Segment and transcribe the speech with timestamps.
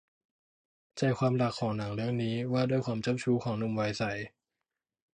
[0.97, 4.03] ใจความหลักของหนังเรื่องนี้ว่าด้วยความเจ้าชู้ของหนุ่มวัยใส